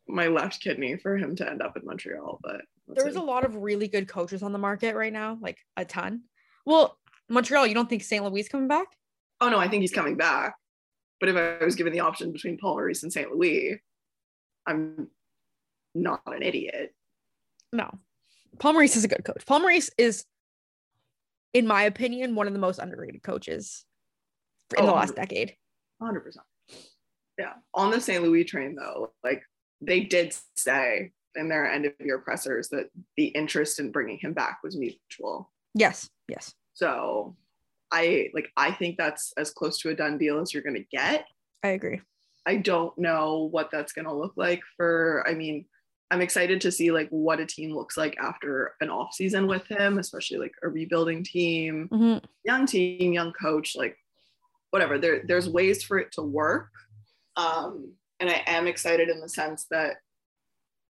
[0.06, 3.20] my left kidney for him to end up in Montreal, but that's There's it.
[3.20, 6.22] a lot of really good coaches on the market right now, like a ton.
[6.66, 8.22] Well, Montreal, you don't think St.
[8.24, 8.86] Louis is coming back?
[9.40, 10.54] Oh no, I think he's coming back.
[11.20, 13.30] But if I was given the option between Paul Maurice and St.
[13.32, 13.80] Louis,
[14.66, 15.08] I'm
[15.94, 16.94] not an idiot.
[17.72, 17.90] No.
[18.58, 19.44] Paul Maurice is a good coach.
[19.46, 20.24] Paul Maurice is,
[21.54, 23.86] in my opinion, one of the most underrated coaches
[24.76, 25.56] in the Oh, last decade.
[26.02, 26.36] 100%.
[27.38, 27.54] Yeah.
[27.72, 28.22] On the St.
[28.22, 29.42] Louis train, though, like
[29.80, 34.32] they did say in their end of year pressers that the interest in bringing him
[34.32, 35.50] back was mutual.
[35.74, 36.10] Yes.
[36.28, 36.54] Yes.
[36.74, 37.36] So
[37.90, 40.96] I like, I think that's as close to a done deal as you're going to
[40.96, 41.26] get.
[41.62, 42.00] I agree.
[42.46, 45.66] I don't know what that's going to look like for, I mean,
[46.10, 49.66] I'm excited to see like what a team looks like after an off season with
[49.66, 52.24] him, especially like a rebuilding team, Mhm.
[52.44, 53.98] young team, young coach, like
[54.70, 54.98] whatever.
[54.98, 56.70] There, there's ways for it to work.
[57.36, 59.96] Um, and I am excited in the sense that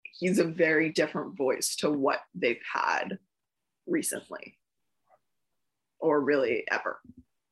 [0.03, 3.17] he's a very different voice to what they've had
[3.85, 4.57] recently
[5.99, 6.99] or really ever.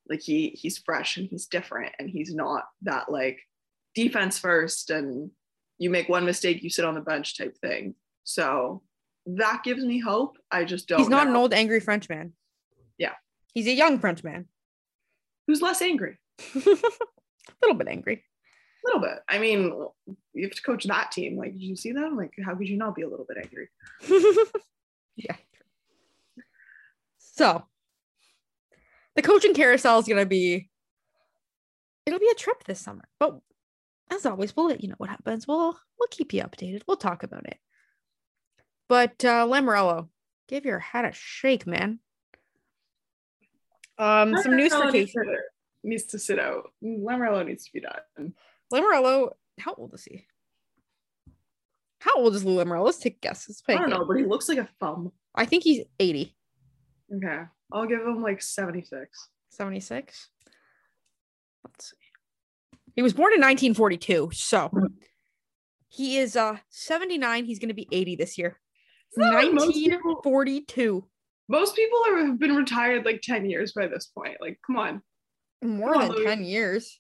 [0.07, 3.39] Like he he's fresh and he's different and he's not that like
[3.95, 5.31] defense first and
[5.77, 7.95] you make one mistake, you sit on the bench type thing.
[8.23, 8.81] So
[9.25, 10.37] that gives me hope.
[10.51, 12.33] I just don't He's not an old angry Frenchman.
[12.97, 13.13] Yeah.
[13.53, 14.47] He's a young Frenchman.
[15.47, 16.17] who's less angry.
[16.55, 16.59] a
[17.61, 18.23] little bit angry.
[18.83, 19.19] A little bit.
[19.27, 19.73] I mean,
[20.33, 21.37] you have to coach that team.
[21.37, 22.15] Like, did you see them?
[22.15, 23.69] Like, how could you not be a little bit angry?
[25.15, 25.35] yeah.
[27.17, 27.65] So
[29.15, 30.69] the coaching carousel is gonna be
[32.05, 33.05] it'll be a trip this summer.
[33.19, 33.39] But
[34.11, 35.47] as always, we'll let you know what happens.
[35.47, 36.83] We'll we'll keep you updated.
[36.87, 37.57] We'll talk about it.
[38.87, 40.09] But uh Lamoriello,
[40.47, 41.99] give your hat a shake, man.
[43.97, 45.13] Um, some news for Casey.
[45.13, 45.37] to-
[45.83, 46.71] Needs to sit out.
[46.83, 48.33] Lamoriello needs to be done.
[48.73, 50.25] Lamoriello, how old is he?
[51.99, 52.85] How old is Lou Lamoriello?
[52.85, 53.61] Let's take guesses.
[53.67, 55.11] I don't know, but he looks like a thumb.
[55.35, 56.35] I think he's 80,
[57.17, 57.43] Okay.
[57.71, 59.29] I'll give him like 76.
[59.49, 60.29] 76.
[61.63, 61.97] Let's see.
[62.95, 64.71] He was born in 1942, so
[65.89, 67.45] he is uh 79.
[67.45, 68.59] He's going to be 80 this year.
[69.17, 71.07] No, most people- 1942.
[71.47, 74.37] Most people are, have been retired like 10 years by this point.
[74.41, 75.01] Like, come on.
[75.61, 76.25] More Come than Louis.
[76.25, 76.99] 10 years.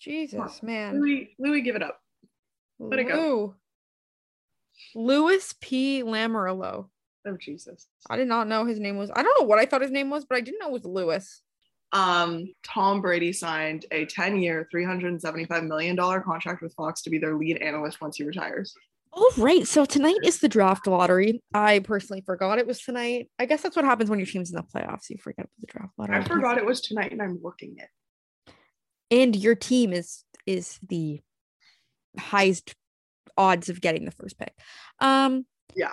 [0.00, 1.00] Jesus, man.
[1.00, 2.00] Louis, Louis, give it up.
[2.80, 3.54] Let it go.
[4.94, 5.06] Lou.
[5.06, 6.02] Louis P.
[6.02, 6.88] Lamoriello.
[7.26, 7.86] Oh, Jesus.
[8.10, 9.10] I did not know his name was.
[9.14, 10.84] I don't know what I thought his name was, but I didn't know it was
[10.84, 11.42] Lewis.
[11.94, 17.36] Um, Tom Brady signed a 10 year, $375 million contract with Fox to be their
[17.36, 18.74] lead analyst once he retires.
[19.16, 19.64] Oh, right.
[19.64, 21.40] So tonight is the draft lottery.
[21.54, 23.30] I personally forgot it was tonight.
[23.38, 25.08] I guess that's what happens when your team's in the playoffs.
[25.08, 26.16] You forget about the draft lottery.
[26.16, 28.52] I forgot it was tonight and I'm working it.
[29.12, 31.20] And your team is is the
[32.18, 32.74] highest
[33.36, 34.52] odds of getting the first pick.
[34.98, 35.92] Um Yeah.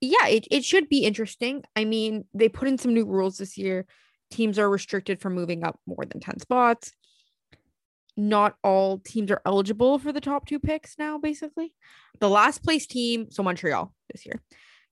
[0.00, 1.64] Yeah, it, it should be interesting.
[1.74, 3.86] I mean, they put in some new rules this year.
[4.30, 6.92] Teams are restricted from moving up more than 10 spots.
[8.16, 11.74] Not all teams are eligible for the top two picks now, basically.
[12.18, 14.42] The last place team, so Montreal this year,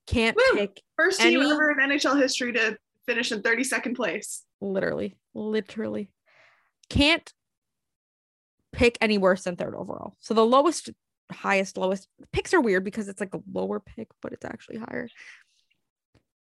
[0.06, 0.58] can't Woo!
[0.58, 4.44] pick First team Any- ever in NHL history to finish in 32nd place.
[4.60, 6.10] literally, literally
[6.90, 7.32] can't
[8.72, 10.16] pick any worse than third overall.
[10.20, 10.90] So the lowest,
[11.32, 15.08] highest, lowest picks are weird because it's like a lower pick, but it's actually higher.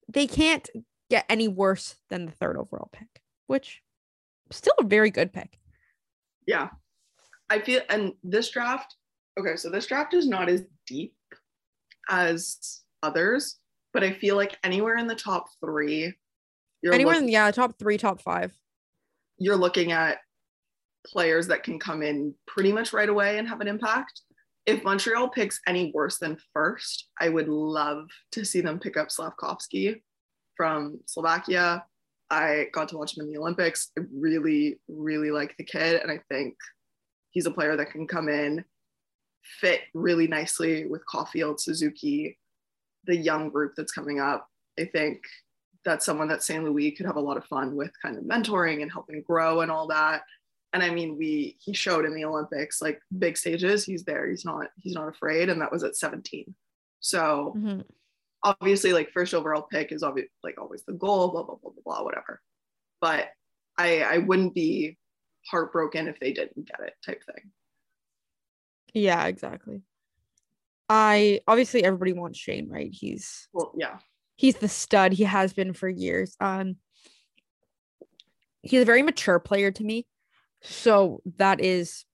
[0.08, 0.70] They can't
[1.12, 3.82] get any worse than the third overall pick, which
[4.50, 5.60] still a very good pick.
[6.48, 6.70] Yeah.
[7.50, 8.96] I feel, and this draft,
[9.40, 11.14] okay, so this draft is not as deep
[12.10, 13.60] as others,
[13.94, 16.14] but I feel like anywhere in the top three,
[16.82, 18.54] you're, Anywhere look- in yeah, top three, top five.
[19.38, 20.20] you're looking at
[21.06, 24.22] players that can come in pretty much right away and have an impact.
[24.66, 29.10] If Montreal picks any worse than first, I would love to see them pick up
[29.10, 30.02] Slafkovsky
[30.62, 31.84] from Slovakia.
[32.30, 33.90] I got to watch him in the Olympics.
[33.98, 36.54] I really, really like the kid, and I think
[37.32, 38.64] he's a player that can come in,
[39.42, 42.38] fit really nicely with Caulfield, Suzuki,
[43.06, 44.48] the young group that's coming up.
[44.80, 45.24] I think
[45.84, 46.64] that's someone that St.
[46.64, 49.72] Louis could have a lot of fun with kind of mentoring and helping grow and
[49.72, 50.22] all that.
[50.74, 54.30] And I mean, we he showed in the Olympics, like big stages, he's there.
[54.30, 55.50] He's not he's not afraid.
[55.50, 56.54] And that was at 17.
[57.00, 57.84] So Mhm.
[58.44, 61.82] Obviously, like first overall pick is obvious like always the goal, blah, blah, blah, blah,
[61.84, 62.42] blah, whatever.
[63.00, 63.30] But
[63.78, 64.98] I I wouldn't be
[65.50, 67.52] heartbroken if they didn't get it type thing.
[68.94, 69.82] Yeah, exactly.
[70.90, 72.90] I obviously everybody wants Shane, right?
[72.92, 74.00] He's Well, yeah.
[74.36, 76.76] he's the stud he has been for years um
[78.64, 80.06] he's a very mature player to me
[80.62, 82.06] so that is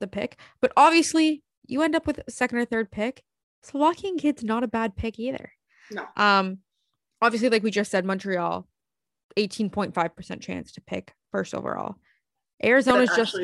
[0.00, 3.22] the pick but obviously you end up with a second or third pick
[3.62, 5.52] slovakian kid's not a bad pick either
[5.90, 6.06] No.
[6.16, 6.58] um
[7.20, 8.66] obviously like we just said montreal
[9.36, 11.96] 18.5% chance to pick first overall
[12.62, 13.36] arizona's That just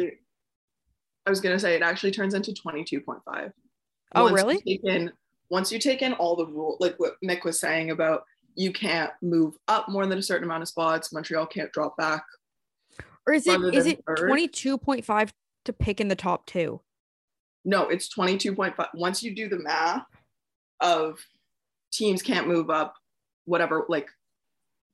[1.26, 3.52] I was gonna say it actually turns into 22.5.
[4.14, 4.60] Oh, Once you really?
[4.62, 5.12] take in-
[5.50, 8.22] once you take in all the rule, like what Mik was saying about
[8.54, 11.12] you can't move up more than a certain amount of spots.
[11.12, 12.24] Montreal can't drop back.
[13.26, 15.30] or is it is it 22.5
[15.66, 16.80] to pick in the top two
[17.64, 18.88] No, it's 22.5.
[18.94, 20.06] Once you do the math
[20.80, 21.18] of
[21.92, 22.94] teams can't move up,
[23.44, 24.08] whatever, like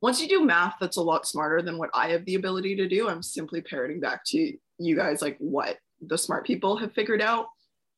[0.03, 2.89] once you do math that's a lot smarter than what I have the ability to
[2.89, 7.23] do, I'm simply parroting back to you guys like what the smart people have figured
[7.23, 7.47] out.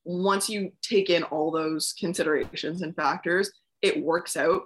[0.05, 4.63] Once you take in all those considerations and factors, it works out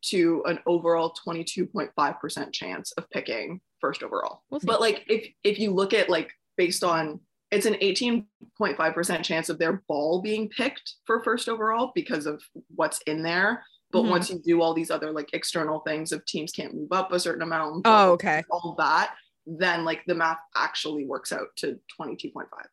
[0.00, 4.42] to an overall 22.5% chance of picking first overall.
[4.50, 4.60] We'll.
[4.62, 9.58] But like if if you look at like based on it's an 18.5% chance of
[9.58, 12.42] their ball being picked for first overall because of
[12.74, 13.64] what's in there.
[13.90, 14.10] But Mhm.
[14.10, 17.18] once you do all these other like external things of teams can't move up a
[17.20, 19.14] certain amount, oh okay all that,
[19.46, 22.66] then like the math actually works out to 22.5.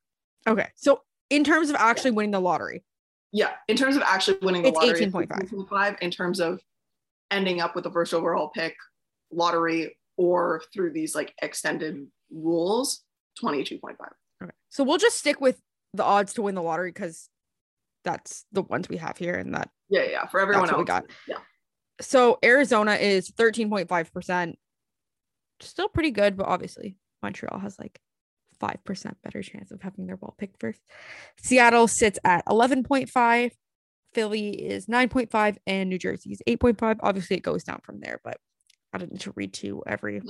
[0.47, 2.83] okay so in terms of actually winning the lottery
[3.31, 5.39] Yeah, in terms of actually winning the It's lottery, 18.5.
[5.49, 5.97] 18.5.
[6.01, 6.61] In terms of
[7.31, 8.75] ending up with the first overall pick,
[9.31, 13.03] lottery, or through these like extended rules,
[13.41, 13.97] 22.5.
[14.75, 15.57] So we'll just stick with
[15.93, 17.29] the odds to win the lottery because
[18.03, 20.25] that's the ones we have here and that Yeah, yeah.
[20.25, 21.05] For everyone what we got.
[21.29, 21.38] yeah.
[22.01, 24.55] so Arizona is 13.5%.
[25.61, 28.01] Still pretty good, but obviously Montreal has like
[28.61, 30.81] 5% better chance of having their ball picked first.
[31.38, 33.51] Seattle sits at 11.5.
[34.13, 36.97] Philly is 9.5 and New Jersey is 8.5.
[36.99, 38.41] Obviously it goes down from there, but
[38.91, 40.21] I don't need to read to every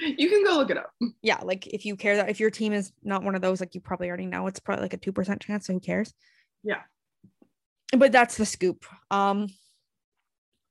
[0.00, 0.90] You can go look it up.
[1.22, 3.74] yeah, like if you care that if your team is not one of those, like
[3.74, 5.66] you probably already know it's probably like a 2% chance.
[5.66, 6.14] So who cares?
[6.62, 6.80] Yeah.
[7.96, 8.84] But that's the scoop.
[9.10, 9.48] Um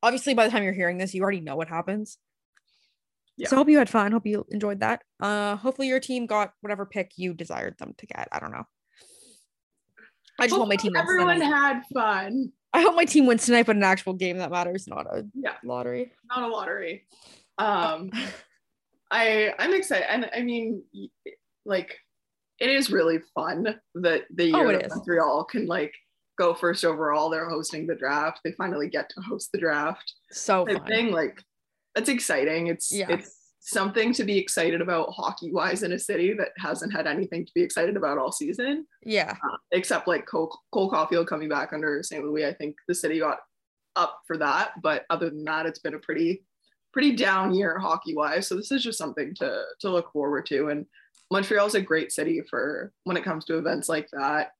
[0.04, 2.18] obviously by the time you're hearing this, you already know what happens.
[3.38, 3.48] Yeah.
[3.48, 4.12] So I hope you had fun.
[4.12, 5.04] Hope you enjoyed that.
[5.20, 8.28] Uh hopefully your team got whatever pick you desired them to get.
[8.32, 8.66] I don't know.
[10.40, 11.46] I just want my team Everyone tonight.
[11.56, 12.52] had fun.
[12.74, 15.54] I hope my team wins tonight, but an actual game that matters, not a Yeah.
[15.64, 16.12] lottery.
[16.26, 17.06] not a lottery.
[17.60, 18.10] Um,
[19.12, 20.84] I I'm excited, and I mean,
[21.65, 21.97] like,
[22.60, 24.95] it is really fun that the oh, year Oh, that is.
[24.95, 25.93] Montreal can like
[26.38, 27.30] go first overall.
[27.30, 28.39] They're hosting the draft.
[28.43, 30.13] They finally get to host the draft.
[30.32, 30.88] So Type fun.
[30.88, 31.43] thing like
[31.95, 32.67] that's exciting.
[32.67, 33.08] It's Yeah.
[33.10, 37.45] it's something to be excited about hockey wise in a city that hasn't had anything
[37.45, 39.36] to be excited about all season Yeah.
[39.43, 42.24] Uh, except like Cole, Cole Caufield coming back under St.
[42.24, 42.45] Louis.
[42.45, 43.38] I think the city got
[43.95, 46.43] up for that, but other than that, it's been a pretty
[46.94, 48.48] pretty down year hockey wise.
[48.48, 50.68] So this is just something to to look forward to.
[50.70, 50.86] And
[51.32, 54.52] Montreal's a great city for when it comes to events like that.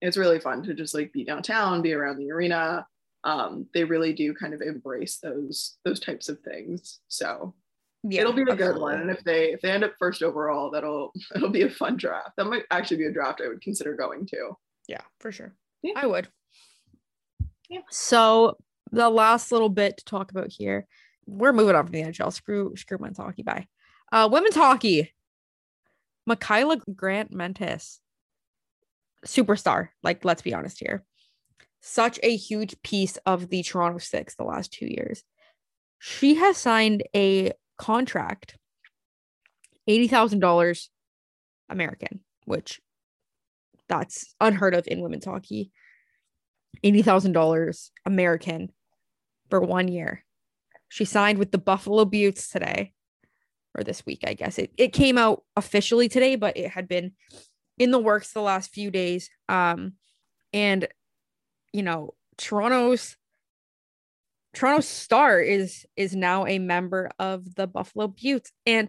[0.00, 2.86] It's really fun to just like be downtown, be around the arena.
[3.24, 7.00] Um, they really do kind of embrace those those types of things.
[7.08, 7.54] So
[8.04, 8.20] Yeah.
[8.22, 9.00] it'll be a good one.
[9.00, 12.30] And if they if they end up first overall, that'll it'll be a fun draft.
[12.36, 14.52] That might actually be a draft I would consider going to.
[14.88, 15.52] Yeah, for sure.
[15.82, 15.94] Yeah.
[15.96, 16.28] I would.
[17.68, 17.80] Yeah.
[17.90, 18.56] So
[18.92, 20.86] the last little bit to talk about here,
[21.26, 22.32] we're moving on from the NHL.
[22.32, 23.42] Screw screw men's hockey.
[23.42, 23.66] Bye.
[24.12, 25.12] Uh, women's hockey.
[26.26, 28.00] Michaela Grant Mentis,
[29.24, 29.88] superstar.
[30.02, 31.04] Like, let's be honest here.
[31.80, 35.22] Such a huge piece of the Toronto Six the last two years.
[35.98, 38.56] She has signed a contract,
[39.86, 40.90] eighty thousand dollars
[41.68, 42.80] American, which
[43.88, 45.70] that's unheard of in women's hockey.
[46.84, 48.70] $80,000 American
[49.48, 50.24] for one year.
[50.88, 52.92] She signed with the Buffalo Beauts today
[53.76, 54.58] or this week, I guess.
[54.58, 57.12] It, it came out officially today, but it had been
[57.78, 59.28] in the works the last few days.
[59.48, 59.94] Um,
[60.52, 60.88] and,
[61.72, 63.16] you know, Toronto's
[64.54, 68.88] Toronto Star is is now a member of the Buffalo Beauts and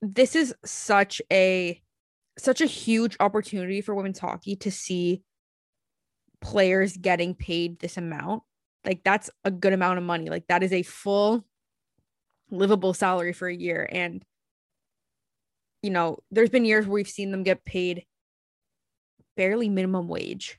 [0.00, 1.82] this is such a
[2.38, 5.22] such a huge opportunity for women's hockey to see
[6.40, 8.42] players getting paid this amount.
[8.86, 10.30] Like that's a good amount of money.
[10.30, 11.44] Like that is a full
[12.50, 14.24] livable salary for a year and
[15.82, 18.06] you know, there's been years where we've seen them get paid
[19.36, 20.58] barely minimum wage.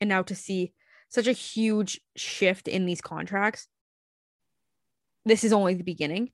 [0.00, 0.72] And now to see
[1.08, 3.66] such a huge shift in these contracts,
[5.24, 6.30] this is only the beginning.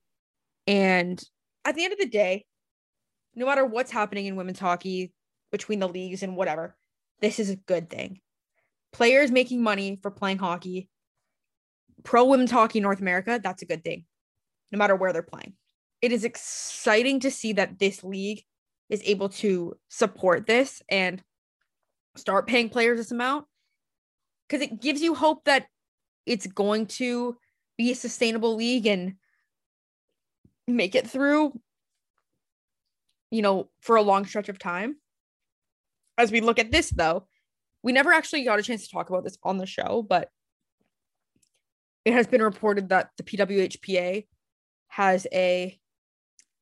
[0.66, 1.20] And
[1.64, 2.44] at the end of the day,
[3.34, 5.12] no matter what's happening in women's hockey
[5.50, 6.76] between the leagues and whatever,
[7.20, 8.20] this is a good thing.
[8.92, 10.88] Players making money for playing hockey,
[12.04, 14.04] pro women's hockey North America, that's a good thing,
[14.70, 15.54] no matter where they're playing.
[16.00, 18.44] It is exciting to see that this league
[18.90, 21.22] is able to support this and
[22.16, 23.46] start paying players this amount
[24.46, 25.66] because it gives you hope that
[26.26, 27.36] it's going to
[27.76, 29.14] be a sustainable league and
[30.66, 31.52] make it through
[33.30, 34.96] you know for a long stretch of time
[36.16, 37.26] as we look at this though
[37.82, 40.30] we never actually got a chance to talk about this on the show but
[42.04, 44.26] it has been reported that the pwhpa
[44.88, 45.78] has a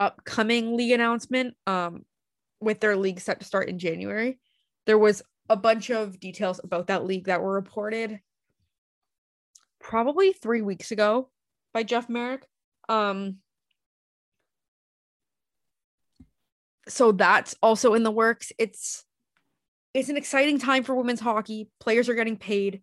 [0.01, 2.05] upcoming league announcement um
[2.61, 4.39] with their league set to start in january.
[4.87, 8.21] There was a bunch of details about that league that were reported
[9.81, 11.31] probably three weeks ago
[11.75, 12.47] by Jeff Marek.
[12.89, 13.39] Um
[16.89, 18.53] so that's also in the works.
[18.59, 19.05] It's
[19.95, 21.69] it's an exciting time for women's hockey.
[21.81, 22.83] Players are getting paid.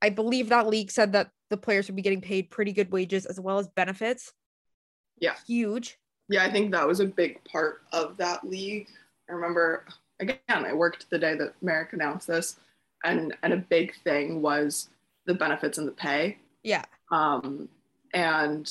[0.00, 3.26] I believe that league said that the players would be getting paid pretty good wages
[3.26, 4.32] as well as benefits
[5.18, 5.34] Yeah.
[5.46, 8.88] huge Yeah, I think that was a big part of that league.
[9.28, 9.84] I remember
[10.20, 12.56] again, I worked the day that Marek announced this,
[13.04, 14.88] and and a big thing was
[15.26, 16.38] the benefits and the pay.
[16.62, 17.68] yeah Um,
[18.14, 18.66] and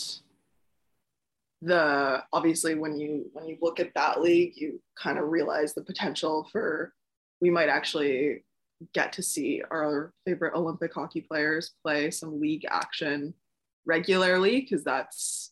[1.61, 5.83] the obviously when you when you look at that league, you kind of realize the
[5.83, 6.93] potential for
[7.41, 8.43] we might actually
[8.93, 13.33] get to see our favorite Olympic hockey players play some league action
[13.85, 15.51] regularly because that's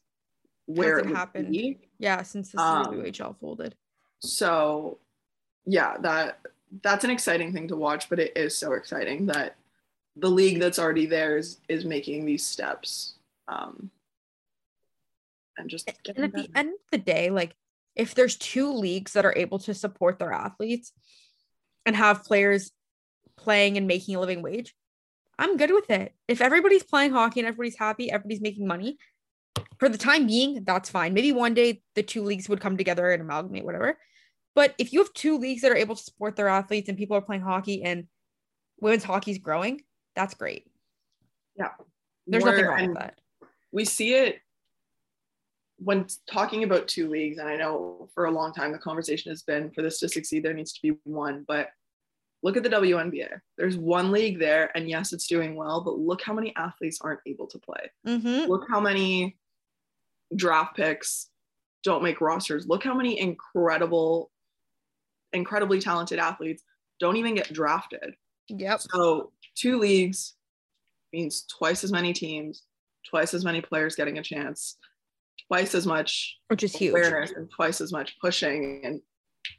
[0.65, 1.51] where Hasn't it happened.
[1.51, 1.80] be.
[1.99, 3.75] yeah since the Um, CWHL folded
[4.19, 4.99] So
[5.65, 6.39] yeah, that
[6.84, 9.55] that's an exciting thing to watch, but it is so exciting that
[10.15, 13.15] the league that's already there is is making these steps.
[13.47, 13.91] Um
[15.57, 17.55] and just and at the end of the day like
[17.95, 20.91] if there's two leagues that are able to support their athletes
[21.86, 22.71] and have players
[23.38, 24.75] playing and making a living wage
[25.39, 28.97] i'm good with it if everybody's playing hockey and everybody's happy everybody's making money
[29.79, 33.11] for the time being that's fine maybe one day the two leagues would come together
[33.11, 33.97] and amalgamate whatever
[34.55, 37.15] but if you have two leagues that are able to support their athletes and people
[37.15, 38.07] are playing hockey and
[38.79, 39.81] women's hockey is growing
[40.15, 40.65] that's great
[41.55, 41.69] Yeah.
[42.25, 43.19] there's nothing We're- wrong with that
[43.71, 44.39] we see it
[45.79, 49.43] when talking about two leagues, and I know for a long time the conversation has
[49.43, 51.45] been for this to succeed, there needs to be one.
[51.47, 51.69] But
[52.43, 53.39] look at the WNBA.
[53.57, 57.21] There's one league there, and yes, it's doing well, but look how many athletes aren't
[57.25, 57.91] able to play.
[58.07, 58.49] Mm-hmm.
[58.49, 59.38] Look how many
[60.35, 61.29] draft picks
[61.83, 62.67] don't make rosters.
[62.67, 64.31] Look how many incredible,
[65.33, 66.63] incredibly talented athletes
[66.99, 68.15] don't even get drafted.
[68.49, 68.81] Yep.
[68.81, 70.35] So two leagues
[71.13, 72.63] means twice as many teams,
[73.09, 74.77] twice as many players getting a chance,
[75.47, 76.95] twice as much Which is huge.
[77.35, 78.81] and twice as much pushing.
[78.83, 79.01] And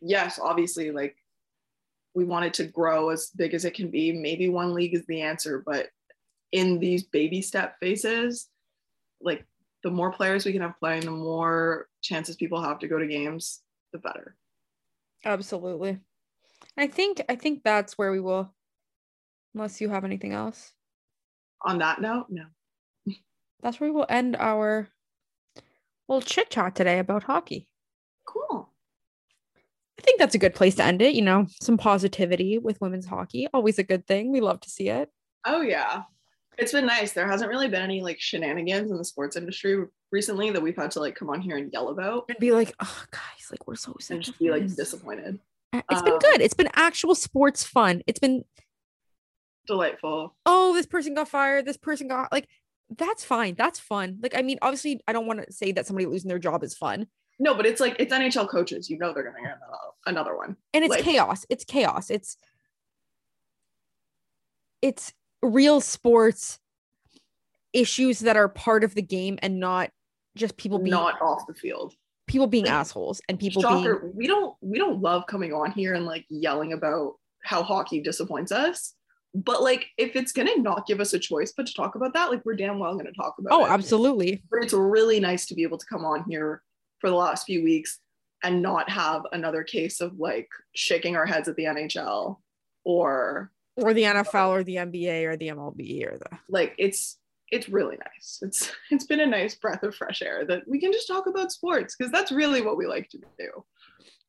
[0.01, 1.17] yes, obviously, like
[2.19, 4.11] we want it to grow as big as it can be.
[4.11, 5.87] Maybe one league is the answer, but
[6.51, 8.49] in these baby step phases,
[9.21, 9.47] like
[9.85, 13.07] the more players we can have playing, the more chances people have to go to
[13.07, 13.61] games,
[13.93, 14.35] the better.
[15.25, 16.01] Absolutely.
[16.77, 18.53] I think I think that's where we will
[19.55, 20.73] unless you have anything else.
[21.63, 22.47] On that note, no.
[23.63, 24.89] That's where we will end our
[26.09, 27.69] little chit chat today about hockey.
[28.25, 28.58] Cool.
[29.99, 31.15] I think that's a good place to end it.
[31.15, 33.49] You know, some positivity with women's hockey.
[33.53, 34.31] Always a good thing.
[34.33, 35.11] We love to see it.
[35.45, 36.03] Oh yeah.
[36.57, 37.13] It's been nice.
[37.13, 40.91] There hasn't really been any like shenanigans in the sports industry recently that we've had
[40.93, 43.77] to like come on here and yell about And be like, oh guys, like we're
[43.77, 44.15] so sick.
[44.17, 45.39] and just be like disappointed.
[45.73, 46.41] Uh, It's been um, good.
[46.41, 48.03] It's been actual sports fun.
[48.07, 48.45] It's been,
[49.67, 50.35] Delightful.
[50.47, 51.67] oh, this person got fired.
[51.67, 52.49] This person got like
[52.97, 53.55] that's fine.
[53.55, 54.19] That's fun.
[54.23, 56.75] Like, I mean, obviously, I don't want to say that somebody losing their job is
[56.75, 57.07] fun.
[57.39, 58.91] No, but it's like it's NHL coaches.
[58.91, 59.77] You know they're gonna get another,
[60.07, 60.57] another one.
[60.75, 62.37] and it's Like- chaos it's chaos it's
[64.83, 65.13] it's
[65.43, 66.59] real sports
[67.73, 69.91] issues that are part of the game and not
[70.37, 71.95] just people being Not off the field.
[72.27, 75.95] people being like, assholes and people being We don't we don't love coming on here
[75.95, 77.15] and like yelling about
[77.45, 78.95] how hockey disappoints us.
[79.35, 82.31] But like if it's gonna not give us a choice but to talk about that,
[82.31, 83.71] like we're damn well gonna talk about oh it.
[83.71, 86.63] absolutely But it's really nice to be able to come on here
[87.01, 87.99] for the last few weeks
[88.43, 92.37] and not have another case of like shaking our heads at the NHL
[92.85, 97.19] or or the nfl or the nba or the mlb or the like it's
[97.51, 98.41] it's really nice.
[98.43, 101.51] It's it's been a nice breath of fresh air that we can just talk about
[101.53, 103.49] sports because that's really what we like to do.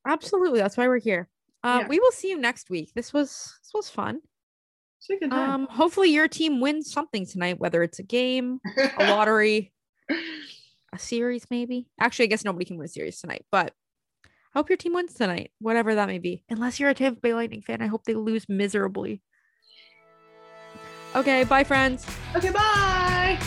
[0.07, 1.28] absolutely that's why we're here
[1.63, 1.88] uh, Yeah.
[1.88, 4.22] we will see you next week this was this was fun
[4.99, 5.49] It's a good time.
[5.63, 8.59] um hopefully your team wins something tonight whether it's a game
[8.97, 9.74] a lottery
[10.93, 11.87] a series maybe?
[11.99, 13.73] Actually i guess nobody can win a series tonight but
[14.25, 16.43] I hope your team wins tonight whatever that may be.
[16.49, 19.21] Unless you're a tampa bay lightning fan i hope they lose miserably.
[21.15, 22.05] Okay bye friends.
[22.35, 23.39] Okay, bye.